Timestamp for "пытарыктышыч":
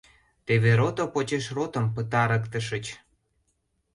1.95-2.85